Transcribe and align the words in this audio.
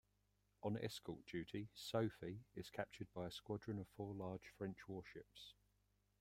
On 0.63 0.77
escort 0.79 1.27
duty, 1.27 1.69
"Sophie" 1.75 2.41
is 2.55 2.71
captured 2.71 3.09
by 3.13 3.27
a 3.27 3.31
squadron 3.31 3.77
of 3.77 3.87
four 3.89 4.15
large 4.15 4.47
French 4.57 4.87
warships. 4.89 5.53